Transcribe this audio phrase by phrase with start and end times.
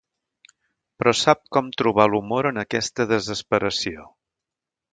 [1.01, 4.11] Però sap com trobar l"humor en aquesta desesperació.